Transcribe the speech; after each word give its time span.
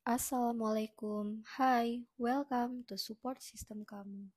Assalamualaikum, 0.00 1.44
hai, 1.60 2.08
welcome 2.16 2.88
to 2.88 2.96
support 2.96 3.44
system 3.44 3.84
kamu. 3.84 4.32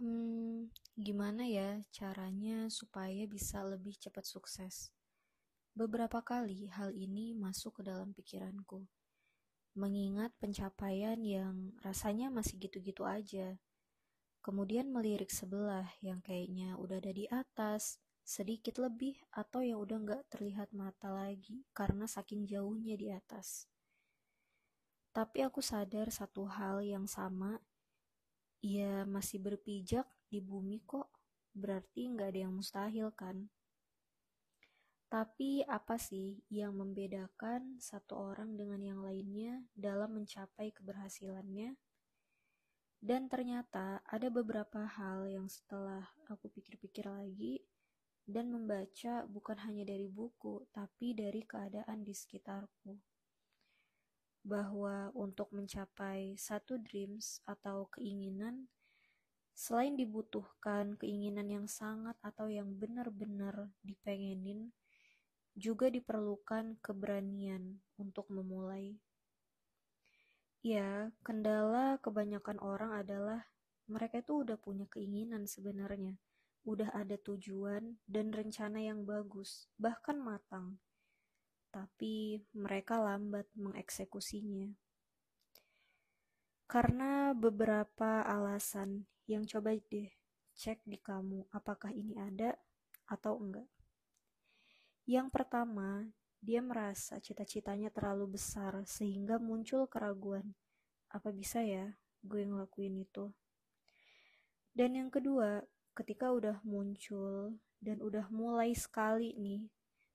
Hmm, 0.00 0.72
gimana 0.96 1.44
ya 1.44 1.84
caranya 1.92 2.72
supaya 2.72 3.28
bisa 3.28 3.60
lebih 3.60 3.92
cepat 4.00 4.24
sukses? 4.24 4.88
Beberapa 5.76 6.24
kali 6.24 6.72
hal 6.72 6.96
ini 6.96 7.36
masuk 7.36 7.84
ke 7.84 7.92
dalam 7.92 8.16
pikiranku. 8.16 8.88
Mengingat 9.76 10.32
pencapaian 10.40 11.20
yang 11.20 11.76
rasanya 11.84 12.32
masih 12.32 12.56
gitu-gitu 12.56 13.04
aja. 13.04 13.60
Kemudian 14.40 14.88
melirik 14.88 15.28
sebelah 15.28 15.92
yang 16.00 16.24
kayaknya 16.24 16.80
udah 16.80 17.04
ada 17.04 17.12
di 17.12 17.28
atas, 17.28 18.00
sedikit 18.26 18.82
lebih 18.82 19.14
atau 19.30 19.62
yang 19.62 19.78
udah 19.78 20.02
nggak 20.02 20.22
terlihat 20.34 20.74
mata 20.74 21.14
lagi 21.14 21.62
karena 21.70 22.10
saking 22.10 22.42
jauhnya 22.42 22.98
di 22.98 23.14
atas. 23.14 23.70
Tapi 25.14 25.46
aku 25.46 25.62
sadar 25.62 26.10
satu 26.10 26.42
hal 26.50 26.82
yang 26.82 27.06
sama, 27.06 27.62
ya 28.58 29.06
masih 29.06 29.38
berpijak 29.38 30.10
di 30.26 30.42
bumi 30.42 30.82
kok, 30.82 31.06
berarti 31.54 32.10
nggak 32.10 32.28
ada 32.34 32.40
yang 32.50 32.52
mustahil 32.52 33.14
kan? 33.14 33.46
Tapi 35.06 35.62
apa 35.62 35.94
sih 35.94 36.42
yang 36.50 36.74
membedakan 36.74 37.78
satu 37.78 38.34
orang 38.34 38.58
dengan 38.58 38.82
yang 38.82 39.00
lainnya 39.06 39.62
dalam 39.78 40.18
mencapai 40.18 40.74
keberhasilannya? 40.74 41.78
Dan 42.98 43.30
ternyata 43.30 44.02
ada 44.02 44.26
beberapa 44.34 44.82
hal 44.82 45.30
yang 45.30 45.46
setelah 45.46 46.10
aku 46.26 46.50
pikir-pikir 46.50 47.06
lagi 47.06 47.62
dan 48.26 48.50
membaca 48.50 49.22
bukan 49.30 49.58
hanya 49.62 49.86
dari 49.86 50.10
buku, 50.10 50.66
tapi 50.74 51.14
dari 51.14 51.46
keadaan 51.46 52.02
di 52.02 52.10
sekitarku 52.10 52.98
bahwa 54.46 55.10
untuk 55.18 55.50
mencapai 55.50 56.38
satu 56.38 56.78
dreams 56.78 57.42
atau 57.50 57.90
keinginan, 57.90 58.70
selain 59.50 59.98
dibutuhkan 59.98 60.94
keinginan 60.94 61.50
yang 61.50 61.66
sangat 61.66 62.14
atau 62.22 62.46
yang 62.46 62.70
benar-benar 62.78 63.74
dipengenin, 63.82 64.70
juga 65.58 65.90
diperlukan 65.90 66.78
keberanian 66.78 67.82
untuk 67.98 68.30
memulai. 68.30 69.02
Ya, 70.62 71.10
kendala 71.26 71.98
kebanyakan 71.98 72.62
orang 72.62 72.94
adalah 72.94 73.50
mereka 73.90 74.22
itu 74.22 74.46
udah 74.46 74.58
punya 74.58 74.86
keinginan 74.86 75.50
sebenarnya, 75.50 76.18
udah 76.66 76.90
ada 76.92 77.14
tujuan 77.16 77.96
dan 78.10 78.34
rencana 78.34 78.82
yang 78.82 79.06
bagus, 79.06 79.70
bahkan 79.78 80.18
matang 80.18 80.82
tapi 81.76 82.40
mereka 82.56 82.96
lambat 82.96 83.44
mengeksekusinya. 83.52 84.72
Karena 86.64 87.36
beberapa 87.36 88.24
alasan 88.24 89.04
yang 89.28 89.44
coba 89.44 89.76
deh 89.76 90.08
cek 90.56 90.80
di 90.88 90.96
kamu 90.96 91.44
apakah 91.52 91.92
ini 91.92 92.16
ada 92.16 92.56
atau 93.04 93.36
enggak. 93.36 93.68
Yang 95.04 95.28
pertama, 95.30 96.08
dia 96.40 96.64
merasa 96.64 97.20
cita-citanya 97.20 97.92
terlalu 97.92 98.40
besar 98.40 98.82
sehingga 98.88 99.36
muncul 99.36 99.84
keraguan. 99.84 100.56
Apa 101.12 101.28
bisa 101.28 101.60
ya 101.60 101.92
gue 102.24 102.40
ngelakuin 102.40 103.04
itu? 103.04 103.30
Dan 104.72 104.96
yang 104.96 105.12
kedua, 105.12 105.60
ketika 105.96 106.28
udah 106.28 106.60
muncul 106.60 107.56
dan 107.80 108.04
udah 108.04 108.28
mulai 108.28 108.76
sekali 108.76 109.32
nih 109.40 109.64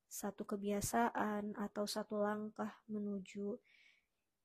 satu 0.05 0.45
kebiasaan 0.45 1.57
atau 1.57 1.89
satu 1.89 2.21
langkah 2.21 2.69
menuju 2.85 3.57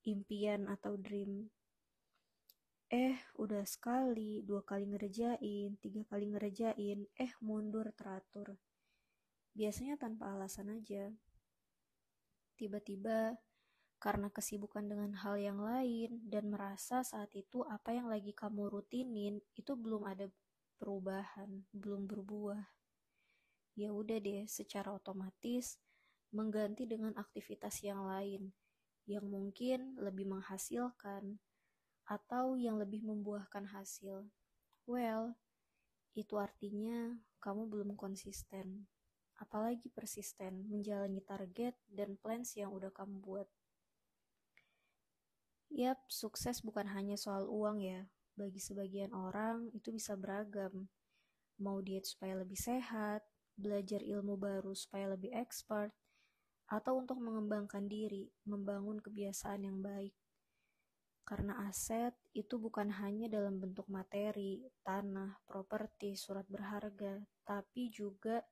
impian 0.09 0.65
atau 0.65 0.97
dream. 0.97 1.51
Eh, 2.87 3.19
udah 3.35 3.67
sekali, 3.67 4.41
dua 4.47 4.63
kali 4.63 4.87
ngerjain, 4.87 5.75
tiga 5.83 6.07
kali 6.07 6.31
ngerjain, 6.31 7.03
eh 7.19 7.33
mundur 7.43 7.91
teratur. 7.91 8.55
Biasanya 9.51 9.99
tanpa 9.99 10.31
alasan 10.31 10.71
aja. 10.71 11.11
Tiba-tiba, 12.55 13.35
karena 13.99 14.31
kesibukan 14.31 14.87
dengan 14.87 15.19
hal 15.19 15.35
yang 15.35 15.59
lain 15.59 16.23
dan 16.31 16.47
merasa 16.47 17.03
saat 17.03 17.33
itu 17.35 17.67
apa 17.67 17.91
yang 17.91 18.07
lagi 18.07 18.31
kamu 18.31 18.71
rutinin 18.71 19.43
itu 19.57 19.75
belum 19.75 20.07
ada 20.07 20.31
perubahan, 20.77 21.65
belum 21.73 22.05
berbuah 22.07 22.77
ya 23.77 23.93
udah 23.93 24.17
deh 24.17 24.49
secara 24.49 24.89
otomatis 24.89 25.77
mengganti 26.33 26.89
dengan 26.89 27.13
aktivitas 27.13 27.85
yang 27.85 28.09
lain 28.09 28.49
yang 29.05 29.23
mungkin 29.29 29.95
lebih 30.01 30.25
menghasilkan 30.25 31.37
atau 32.09 32.57
yang 32.57 32.81
lebih 32.81 33.05
membuahkan 33.05 33.69
hasil. 33.69 34.27
Well, 34.89 35.37
itu 36.17 36.35
artinya 36.41 37.21
kamu 37.39 37.69
belum 37.69 37.89
konsisten, 37.95 38.89
apalagi 39.37 39.87
persisten 39.93 40.67
menjalani 40.67 41.21
target 41.23 41.77
dan 41.87 42.19
plans 42.19 42.57
yang 42.57 42.73
udah 42.73 42.91
kamu 42.91 43.21
buat. 43.23 43.47
Yap, 45.71 46.01
sukses 46.09 46.65
bukan 46.65 46.91
hanya 46.91 47.15
soal 47.15 47.47
uang 47.47 47.79
ya. 47.79 48.09
Bagi 48.37 48.61
sebagian 48.61 49.17
orang 49.17 49.73
itu 49.73 49.89
bisa 49.89 50.13
beragam. 50.13 50.85
Mau 51.57 51.81
diet 51.81 52.05
supaya 52.05 52.37
lebih 52.37 52.53
sehat, 52.53 53.25
belajar 53.57 53.97
ilmu 54.05 54.37
baru 54.37 54.77
supaya 54.77 55.09
lebih 55.09 55.33
expert, 55.33 55.89
atau 56.69 57.01
untuk 57.01 57.17
mengembangkan 57.17 57.89
diri, 57.89 58.29
membangun 58.45 59.01
kebiasaan 59.01 59.65
yang 59.65 59.81
baik. 59.81 60.13
Karena 61.25 61.65
aset 61.65 62.13
itu 62.37 62.61
bukan 62.61 62.93
hanya 63.01 63.25
dalam 63.27 63.57
bentuk 63.57 63.89
materi, 63.89 64.63
tanah, 64.85 65.41
properti, 65.43 66.13
surat 66.13 66.45
berharga, 66.45 67.19
tapi 67.41 67.89
juga 67.89 68.45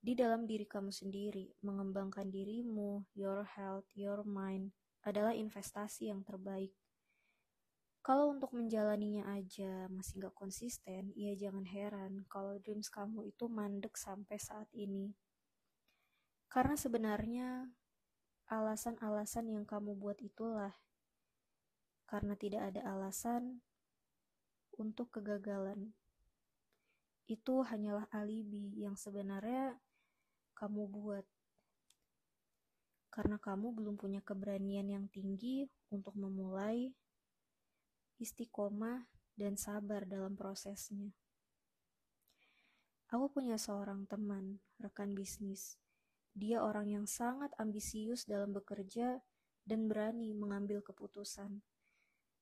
di 0.00 0.14
dalam 0.14 0.46
diri 0.46 0.64
kamu 0.64 0.94
sendiri. 0.94 1.50
Mengembangkan 1.66 2.30
dirimu, 2.30 3.04
your 3.18 3.42
health, 3.44 3.90
your 3.98 4.22
mind 4.22 4.70
adalah 5.02 5.34
investasi 5.34 6.14
yang 6.14 6.22
terbaik. 6.22 6.72
Kalau 8.06 8.30
untuk 8.30 8.54
menjalaninya 8.54 9.26
aja 9.34 9.90
masih 9.90 10.22
gak 10.22 10.38
konsisten, 10.38 11.10
ya 11.18 11.34
jangan 11.34 11.66
heran 11.66 12.22
kalau 12.30 12.54
dreams 12.62 12.86
kamu 12.86 13.34
itu 13.34 13.50
mandek 13.50 13.98
sampai 13.98 14.38
saat 14.38 14.70
ini. 14.70 15.10
Karena 16.46 16.78
sebenarnya 16.78 17.66
alasan-alasan 18.46 19.50
yang 19.50 19.66
kamu 19.66 19.98
buat 19.98 20.22
itulah 20.22 20.70
karena 22.06 22.38
tidak 22.38 22.70
ada 22.70 22.94
alasan 22.94 23.58
untuk 24.78 25.10
kegagalan. 25.10 25.90
Itu 27.26 27.66
hanyalah 27.66 28.06
alibi 28.14 28.86
yang 28.86 28.94
sebenarnya 28.94 29.82
kamu 30.54 30.86
buat 30.94 31.26
karena 33.10 33.42
kamu 33.42 33.74
belum 33.74 33.98
punya 33.98 34.22
keberanian 34.22 34.94
yang 34.94 35.10
tinggi 35.10 35.66
untuk 35.90 36.14
memulai 36.14 36.94
istiqomah, 38.20 39.08
dan 39.36 39.60
sabar 39.60 40.08
dalam 40.08 40.32
prosesnya. 40.32 41.12
Aku 43.12 43.30
punya 43.30 43.60
seorang 43.60 44.08
teman, 44.08 44.58
rekan 44.82 45.14
bisnis. 45.14 45.78
Dia 46.34 46.64
orang 46.64 46.90
yang 46.90 47.06
sangat 47.06 47.52
ambisius 47.60 48.26
dalam 48.26 48.50
bekerja 48.56 49.22
dan 49.62 49.86
berani 49.86 50.34
mengambil 50.34 50.82
keputusan. 50.82 51.62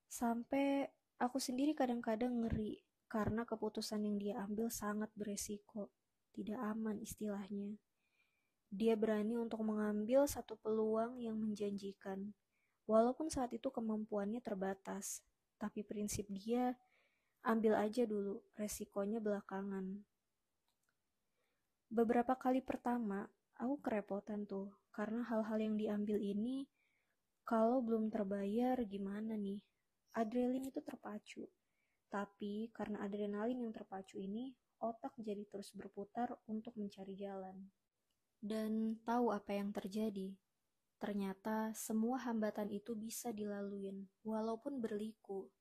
Sampai 0.09 0.89
aku 1.21 1.37
sendiri 1.43 1.77
kadang-kadang 1.77 2.47
ngeri 2.47 2.81
karena 3.11 3.45
keputusan 3.45 4.03
yang 4.07 4.17
dia 4.17 4.35
ambil 4.41 4.73
sangat 4.73 5.13
beresiko, 5.13 5.93
tidak 6.33 6.59
aman 6.63 6.99
istilahnya. 7.03 7.77
Dia 8.75 8.99
berani 8.99 9.39
untuk 9.39 9.63
mengambil 9.63 10.27
satu 10.27 10.59
peluang 10.59 11.21
yang 11.23 11.39
menjanjikan, 11.39 12.35
walaupun 12.91 13.31
saat 13.31 13.55
itu 13.55 13.71
kemampuannya 13.71 14.43
terbatas, 14.43 15.23
tapi 15.65 15.81
prinsip 15.81 16.29
dia 16.29 16.77
ambil 17.49 17.81
aja 17.81 18.05
dulu, 18.05 18.45
resikonya 18.53 19.17
belakangan. 19.17 20.05
Beberapa 21.89 22.37
kali 22.37 22.61
pertama, 22.61 23.25
aku 23.57 23.81
kerepotan 23.81 24.45
tuh, 24.45 24.77
karena 24.93 25.25
hal-hal 25.25 25.57
yang 25.57 25.81
diambil 25.81 26.21
ini, 26.21 26.69
kalau 27.49 27.81
belum 27.81 28.13
terbayar 28.13 28.77
gimana 28.85 29.41
nih? 29.41 29.57
Adrenalin 30.13 30.69
itu 30.69 30.85
terpacu. 30.85 31.49
Tapi 32.13 32.69
karena 32.77 33.01
adrenalin 33.01 33.65
yang 33.65 33.73
terpacu 33.73 34.21
ini, 34.21 34.53
otak 34.85 35.17
jadi 35.17 35.49
terus 35.49 35.73
berputar 35.73 36.29
untuk 36.45 36.77
mencari 36.77 37.17
jalan. 37.17 37.73
Dan 38.37 39.01
tahu 39.01 39.33
apa 39.33 39.57
yang 39.57 39.73
terjadi. 39.73 40.37
Ternyata 41.05 41.77
semua 41.77 42.17
hambatan 42.17 42.73
itu 42.73 42.97
bisa 42.97 43.29
dilaluin, 43.29 44.09
walaupun 44.25 44.81
berliku. 44.81 45.53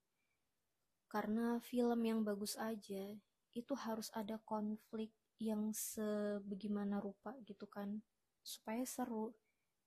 Karena 1.12 1.60
film 1.60 2.00
yang 2.00 2.24
bagus 2.24 2.56
aja, 2.56 3.12
itu 3.52 3.74
harus 3.76 4.08
ada 4.16 4.40
konflik 4.48 5.12
yang 5.44 5.76
sebagaimana 5.76 7.04
rupa 7.04 7.36
gitu 7.44 7.68
kan, 7.68 8.00
supaya 8.40 8.88
seru. 8.88 9.36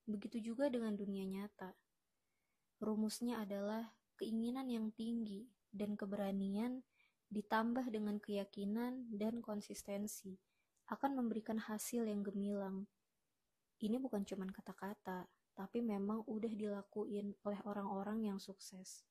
Begitu 0.04 0.52
juga 0.52 0.68
dengan 0.68 0.92
dunia 0.92 1.24
nyata. 1.24 1.72
Rumusnya 2.76 3.40
adalah 3.40 3.96
keinginan 4.20 4.68
yang 4.68 4.92
tinggi 4.92 5.48
dan 5.72 5.96
keberanian 5.96 6.84
ditambah 7.32 7.88
dengan 7.88 8.20
keyakinan 8.20 9.08
dan 9.08 9.40
konsistensi 9.40 10.36
akan 10.92 11.16
memberikan 11.16 11.56
hasil 11.56 12.04
yang 12.04 12.20
gemilang. 12.20 12.84
Ini 13.80 13.96
bukan 13.96 14.20
cuma 14.28 14.44
kata-kata, 14.52 15.24
tapi 15.56 15.80
memang 15.80 16.20
udah 16.28 16.52
dilakuin 16.52 17.32
oleh 17.48 17.60
orang-orang 17.64 18.28
yang 18.28 18.38
sukses. 18.38 19.08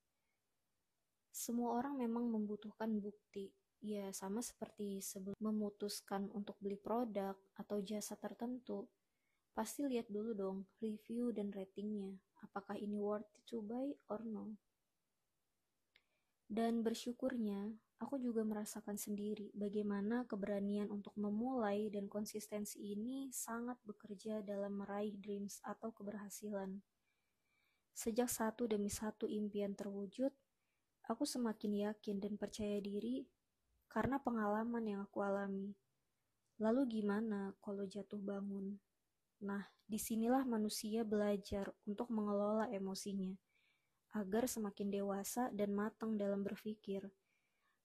Semua 1.34 1.82
orang 1.82 1.98
memang 1.98 2.30
membutuhkan 2.30 2.88
bukti, 3.02 3.50
ya 3.82 4.14
sama 4.14 4.40
seperti 4.40 5.02
sebelum 5.02 5.36
memutuskan 5.42 6.30
untuk 6.32 6.56
beli 6.62 6.78
produk 6.78 7.36
atau 7.58 7.82
jasa 7.82 8.16
tertentu, 8.16 8.86
pasti 9.52 9.84
lihat 9.84 10.08
dulu 10.08 10.32
dong 10.38 10.58
review 10.80 11.34
dan 11.34 11.50
ratingnya, 11.50 12.14
apakah 12.46 12.78
ini 12.78 12.96
worth 13.02 13.28
to 13.50 13.66
buy 13.66 13.90
or 14.08 14.22
no. 14.24 14.54
Dan 16.46 16.86
bersyukurnya, 16.86 17.74
aku 18.06 18.22
juga 18.22 18.46
merasakan 18.46 19.02
sendiri 19.02 19.50
bagaimana 19.58 20.30
keberanian 20.30 20.94
untuk 20.94 21.18
memulai 21.18 21.90
dan 21.90 22.06
konsistensi 22.06 22.78
ini 22.94 23.34
sangat 23.34 23.82
bekerja 23.82 24.46
dalam 24.46 24.78
meraih 24.78 25.18
dreams 25.18 25.58
atau 25.66 25.90
keberhasilan. 25.90 26.86
Sejak 27.98 28.30
satu 28.30 28.70
demi 28.70 28.94
satu 28.94 29.26
impian 29.26 29.74
terwujud, 29.74 30.30
aku 31.10 31.26
semakin 31.26 31.90
yakin 31.90 32.22
dan 32.22 32.38
percaya 32.38 32.78
diri 32.78 33.26
karena 33.90 34.22
pengalaman 34.22 34.86
yang 34.86 35.02
aku 35.02 35.26
alami. 35.26 35.74
Lalu 36.62 37.02
gimana 37.02 37.58
kalau 37.58 37.90
jatuh 37.90 38.22
bangun? 38.22 38.78
Nah, 39.42 39.66
di 39.90 39.98
sinilah 39.98 40.46
manusia 40.46 41.02
belajar 41.02 41.74
untuk 41.90 42.14
mengelola 42.14 42.70
emosinya 42.70 43.34
agar 44.14 44.46
semakin 44.46 44.94
dewasa 44.94 45.50
dan 45.50 45.74
matang 45.74 46.16
dalam 46.16 46.46
berpikir. 46.46 47.10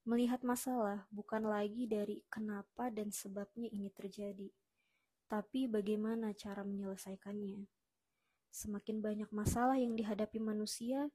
Melihat 0.09 0.41
masalah 0.41 1.05
bukan 1.13 1.45
lagi 1.45 1.85
dari 1.85 2.25
kenapa 2.33 2.89
dan 2.89 3.13
sebabnya 3.13 3.69
ini 3.69 3.93
terjadi, 3.93 4.49
tapi 5.29 5.69
bagaimana 5.69 6.33
cara 6.33 6.65
menyelesaikannya. 6.65 7.69
Semakin 8.51 8.99
banyak 8.99 9.31
masalah 9.31 9.77
yang 9.77 9.95
dihadapi 9.95 10.41
manusia, 10.41 11.13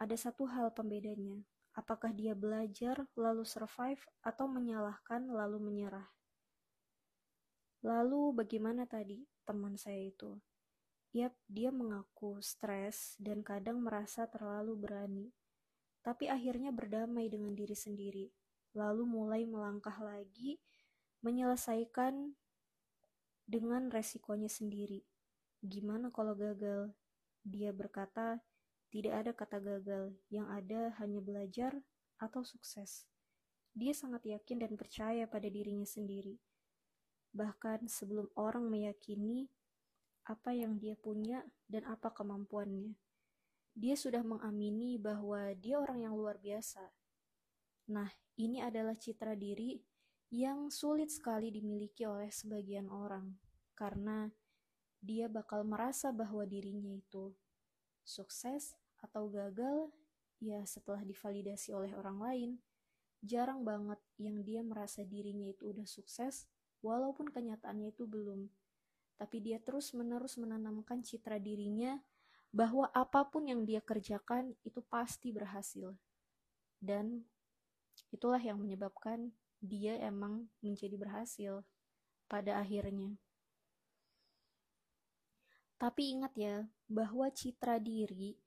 ada 0.00 0.16
satu 0.16 0.48
hal 0.48 0.72
pembedanya. 0.72 1.44
Apakah 1.74 2.10
dia 2.14 2.32
belajar 2.32 3.06
lalu 3.14 3.44
survive 3.44 4.00
atau 4.24 4.46
menyalahkan 4.48 5.26
lalu 5.26 5.58
menyerah? 5.60 6.06
Lalu 7.84 8.32
bagaimana 8.32 8.88
tadi 8.88 9.28
teman 9.44 9.76
saya 9.76 10.00
itu? 10.00 10.40
Yap, 11.14 11.36
dia 11.46 11.70
mengaku 11.70 12.42
stres 12.42 13.14
dan 13.22 13.44
kadang 13.46 13.84
merasa 13.84 14.26
terlalu 14.26 14.74
berani, 14.74 15.30
tapi 16.04 16.28
akhirnya 16.28 16.68
berdamai 16.68 17.32
dengan 17.32 17.56
diri 17.56 17.72
sendiri, 17.72 18.28
lalu 18.76 19.08
mulai 19.08 19.48
melangkah 19.48 19.96
lagi, 20.04 20.60
menyelesaikan 21.24 22.36
dengan 23.48 23.88
resikonya 23.88 24.52
sendiri. 24.52 25.00
Gimana 25.64 26.12
kalau 26.12 26.36
gagal? 26.36 26.92
Dia 27.40 27.72
berkata, 27.72 28.44
tidak 28.92 29.24
ada 29.24 29.32
kata 29.32 29.58
gagal, 29.64 30.12
yang 30.28 30.44
ada 30.52 30.92
hanya 31.00 31.24
belajar 31.24 31.72
atau 32.20 32.44
sukses. 32.44 33.08
Dia 33.72 33.96
sangat 33.96 34.28
yakin 34.28 34.60
dan 34.60 34.76
percaya 34.76 35.24
pada 35.24 35.48
dirinya 35.48 35.88
sendiri. 35.88 36.36
Bahkan 37.34 37.88
sebelum 37.90 38.30
orang 38.38 38.68
meyakini 38.68 39.50
apa 40.24 40.52
yang 40.52 40.78
dia 40.78 40.94
punya 40.94 41.42
dan 41.66 41.84
apa 41.88 42.12
kemampuannya. 42.12 42.94
Dia 43.74 43.98
sudah 43.98 44.22
mengamini 44.22 44.94
bahwa 44.96 45.50
dia 45.58 45.82
orang 45.82 46.06
yang 46.06 46.14
luar 46.14 46.38
biasa. 46.38 46.82
Nah, 47.90 48.06
ini 48.38 48.62
adalah 48.62 48.94
citra 48.94 49.34
diri 49.34 49.82
yang 50.30 50.70
sulit 50.70 51.10
sekali 51.10 51.50
dimiliki 51.50 52.06
oleh 52.06 52.30
sebagian 52.30 52.90
orang 52.90 53.34
karena 53.74 54.30
dia 55.02 55.28
bakal 55.28 55.66
merasa 55.66 56.14
bahwa 56.14 56.46
dirinya 56.46 56.94
itu 56.94 57.34
sukses 58.06 58.78
atau 59.02 59.28
gagal 59.28 59.92
ya 60.40 60.62
setelah 60.64 61.02
divalidasi 61.02 61.74
oleh 61.74 61.92
orang 61.92 62.18
lain. 62.22 62.50
Jarang 63.20 63.66
banget 63.66 63.98
yang 64.22 64.40
dia 64.46 64.62
merasa 64.62 65.02
dirinya 65.02 65.50
itu 65.50 65.74
udah 65.74 65.84
sukses 65.84 66.46
walaupun 66.84 67.32
kenyataannya 67.32 67.90
itu 67.90 68.04
belum 68.06 68.48
tapi 69.14 69.38
dia 69.40 69.62
terus-menerus 69.62 70.36
menanamkan 70.36 71.00
citra 71.00 71.38
dirinya 71.38 71.96
bahwa 72.54 72.86
apa 72.94 73.26
pun 73.26 73.50
yang 73.50 73.66
dia 73.66 73.82
kerjakan 73.82 74.54
itu 74.62 74.78
pasti 74.86 75.34
berhasil. 75.34 75.90
Dan 76.78 77.26
itulah 78.14 78.38
yang 78.38 78.62
menyebabkan 78.62 79.34
dia 79.58 79.98
emang 79.98 80.46
menjadi 80.62 80.94
berhasil 80.94 81.66
pada 82.30 82.62
akhirnya. 82.62 83.18
Tapi 85.74 86.14
ingat 86.14 86.32
ya, 86.38 86.70
bahwa 86.86 87.26
citra 87.34 87.82
diri 87.82 88.38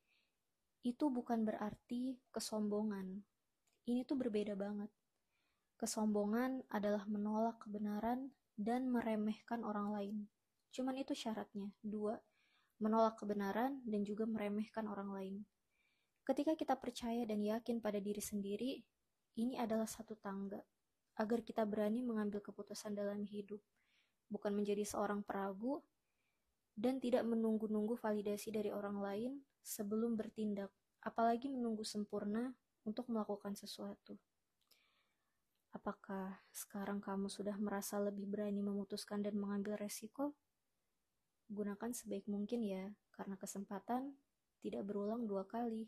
itu 0.87 1.05
bukan 1.11 1.43
berarti 1.43 2.15
kesombongan. 2.31 3.19
Ini 3.83 4.07
tuh 4.07 4.15
berbeda 4.15 4.55
banget. 4.55 4.87
Kesombongan 5.75 6.63
adalah 6.71 7.03
menolak 7.11 7.59
kebenaran 7.59 8.31
dan 8.55 8.87
meremehkan 8.87 9.67
orang 9.67 9.91
lain. 9.91 10.17
Cuman 10.71 10.95
itu 10.95 11.11
syaratnya. 11.11 11.75
Dua, 11.83 12.15
menolak 12.77 13.17
kebenaran 13.17 13.81
dan 13.85 14.01
juga 14.05 14.29
meremehkan 14.29 14.85
orang 14.85 15.09
lain. 15.13 15.35
Ketika 16.27 16.53
kita 16.53 16.75
percaya 16.75 17.23
dan 17.23 17.39
yakin 17.39 17.79
pada 17.79 17.97
diri 18.03 18.19
sendiri, 18.19 18.83
ini 19.37 19.55
adalah 19.55 19.87
satu 19.87 20.17
tangga 20.19 20.59
agar 21.17 21.41
kita 21.41 21.65
berani 21.65 22.05
mengambil 22.05 22.43
keputusan 22.45 22.93
dalam 22.93 23.25
hidup, 23.25 23.61
bukan 24.29 24.53
menjadi 24.53 24.85
seorang 24.85 25.25
peragu 25.25 25.81
dan 26.77 27.01
tidak 27.01 27.25
menunggu-nunggu 27.25 27.97
validasi 27.97 28.53
dari 28.53 28.69
orang 28.69 29.01
lain 29.01 29.31
sebelum 29.65 30.13
bertindak, 30.13 30.69
apalagi 31.01 31.49
menunggu 31.49 31.81
sempurna 31.81 32.53
untuk 32.85 33.09
melakukan 33.09 33.57
sesuatu. 33.57 34.13
Apakah 35.73 36.41
sekarang 36.53 37.01
kamu 37.01 37.27
sudah 37.27 37.57
merasa 37.57 37.97
lebih 37.97 38.29
berani 38.29 38.61
memutuskan 38.61 39.25
dan 39.25 39.35
mengambil 39.35 39.77
resiko? 39.77 40.37
Gunakan 41.47 41.91
sebaik 41.93 42.25
mungkin 42.25 42.65
ya, 42.65 42.89
karena 43.13 43.37
kesempatan 43.37 44.17
tidak 44.65 44.89
berulang 44.89 45.29
dua 45.29 45.45
kali. 45.45 45.85